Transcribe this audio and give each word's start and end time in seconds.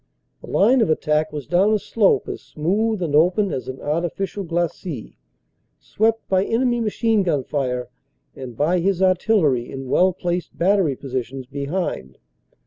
The 0.43 0.49
line 0.49 0.81
of 0.81 0.89
attack 0.89 1.31
was 1.31 1.45
down 1.45 1.73
a 1.73 1.77
slope 1.77 2.27
as 2.27 2.41
smooth 2.41 3.03
and 3.03 3.13
open 3.13 3.51
as 3.53 3.67
an 3.67 3.79
artificial 3.79 4.43
glacis, 4.43 5.13
swept 5.79 6.27
by 6.27 6.43
enemy 6.43 6.79
machine 6.81 7.21
gun 7.21 7.43
fire 7.43 7.87
and 8.35 8.57
by 8.57 8.79
his 8.79 9.03
artillery 9.03 9.69
in 9.71 9.87
well 9.89 10.11
placed 10.11 10.57
battery 10.57 10.95
positions 10.95 11.45
behind. 11.45 12.17